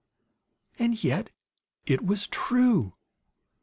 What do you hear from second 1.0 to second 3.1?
yet it was true.